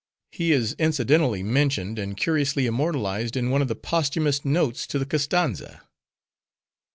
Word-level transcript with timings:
He 0.31 0.51
is 0.51 0.73
incidentally 0.79 1.43
mentioned, 1.43 1.99
and 1.99 2.17
cursorily 2.19 2.65
immortalized 2.65 3.37
in 3.37 3.51
one 3.51 3.61
of 3.61 3.67
the 3.67 3.75
posthumous 3.75 4.43
notes 4.43 4.87
to 4.87 4.97
the 4.97 5.05
Koztanza. 5.05 5.81